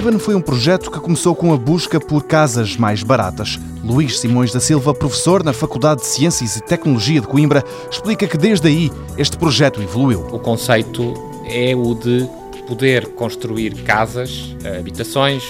[0.00, 3.58] Coolhaven foi um projeto que começou com a busca por casas mais baratas.
[3.84, 8.38] Luís Simões da Silva, professor na Faculdade de Ciências e Tecnologia de Coimbra, explica que
[8.38, 10.26] desde aí este projeto evoluiu.
[10.32, 11.12] O conceito
[11.44, 12.26] é o de
[12.66, 15.44] poder construir casas, habitações,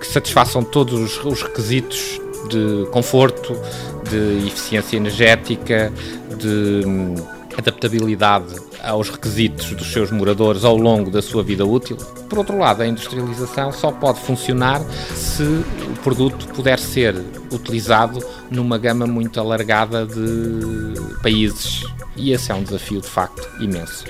[0.00, 2.20] que satisfaçam todos os requisitos
[2.50, 3.56] de conforto,
[4.10, 5.92] de eficiência energética,
[6.36, 7.14] de hum,
[7.56, 11.96] adaptabilidade aos requisitos dos seus moradores ao longo da sua vida útil.
[12.28, 14.80] Por outro lado, a industrialização só pode funcionar
[15.14, 17.14] se o produto puder ser
[17.52, 18.18] utilizado
[18.50, 21.84] numa gama muito alargada de países.
[22.16, 24.04] E esse é um desafio de facto imenso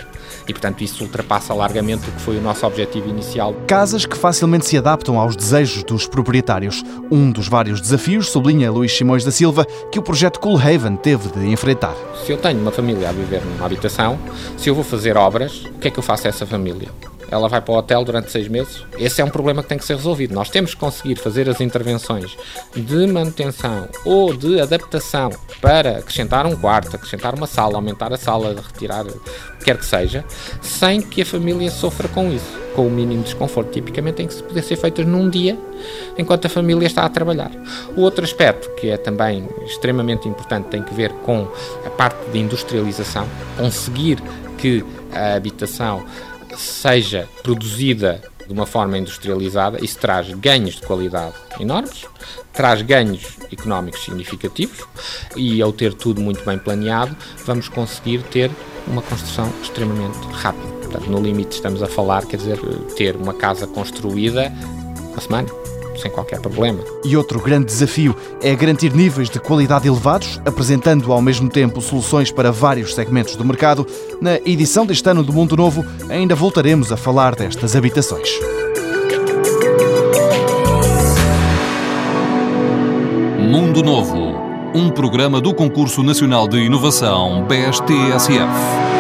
[0.49, 3.55] e, portanto, isso ultrapassa largamente o que foi o nosso objetivo inicial.
[3.67, 6.83] Casas que facilmente se adaptam aos desejos dos proprietários.
[7.11, 11.47] Um dos vários desafios, sublinha Luís Simões da Silva, que o projeto Coolhaven teve de
[11.47, 11.95] enfrentar.
[12.25, 14.19] Se eu tenho uma família a viver numa habitação,
[14.57, 16.89] se eu vou fazer obras, o que é que eu faço a essa família?
[17.31, 18.85] Ela vai para o hotel durante seis meses.
[18.99, 20.35] Esse é um problema que tem que ser resolvido.
[20.35, 22.37] Nós temos que conseguir fazer as intervenções
[22.75, 28.55] de manutenção ou de adaptação para acrescentar um quarto, acrescentar uma sala, aumentar a sala,
[28.55, 29.05] retirar,
[29.65, 30.25] quer que seja,
[30.61, 33.73] sem que a família sofra com isso, com o mínimo desconforto.
[33.73, 35.59] Tipicamente tem que poder ser feitas num dia,
[36.19, 37.51] enquanto a família está a trabalhar.
[37.97, 41.49] O outro aspecto que é também extremamente importante tem que ver com
[41.85, 44.23] a parte de industrialização, conseguir
[44.59, 46.05] que a habitação
[46.57, 52.05] seja produzida de uma forma industrializada, isso traz ganhos de qualidade enormes,
[52.53, 54.87] traz ganhos económicos significativos
[55.35, 58.51] e, ao ter tudo muito bem planeado, vamos conseguir ter
[58.87, 60.73] uma construção extremamente rápida.
[60.83, 62.59] Portanto, no limite, estamos a falar, quer dizer,
[62.97, 64.53] ter uma casa construída
[65.11, 65.64] uma semana
[66.01, 66.81] sem qualquer problema.
[67.05, 72.31] E outro grande desafio é garantir níveis de qualidade elevados, apresentando ao mesmo tempo soluções
[72.31, 73.87] para vários segmentos do mercado.
[74.21, 78.29] Na edição deste ano do Mundo Novo, ainda voltaremos a falar destas habitações.
[83.39, 84.35] Mundo Novo,
[84.75, 88.94] um programa do Concurso Nacional de Inovação BSTSF.